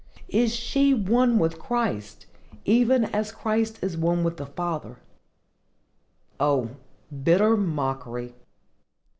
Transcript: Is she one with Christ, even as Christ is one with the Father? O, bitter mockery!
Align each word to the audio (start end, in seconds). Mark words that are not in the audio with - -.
Is 0.29 0.55
she 0.55 0.95
one 0.95 1.37
with 1.37 1.59
Christ, 1.59 2.25
even 2.65 3.05
as 3.05 3.31
Christ 3.31 3.77
is 3.83 3.95
one 3.95 4.23
with 4.23 4.37
the 4.37 4.47
Father? 4.47 4.97
O, 6.39 6.71
bitter 7.21 7.55
mockery! 7.55 8.33